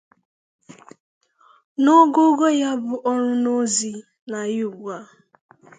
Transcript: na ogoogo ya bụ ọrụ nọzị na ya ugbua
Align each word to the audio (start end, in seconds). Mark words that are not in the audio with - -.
na 1.83 1.91
ogoogo 2.01 2.47
ya 2.61 2.71
bụ 2.85 2.93
ọrụ 3.11 3.31
nọzị 3.43 3.91
na 4.29 4.39
ya 4.53 4.61
ugbua 4.67 4.97